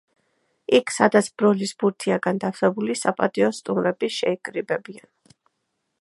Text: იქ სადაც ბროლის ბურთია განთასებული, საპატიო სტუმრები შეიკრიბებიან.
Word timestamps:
იქ 0.77 0.93
სადაც 0.95 1.29
ბროლის 1.41 1.73
ბურთია 1.83 2.17
განთასებული, 2.27 2.97
საპატიო 3.03 3.53
სტუმრები 3.59 4.13
შეიკრიბებიან. 4.19 5.11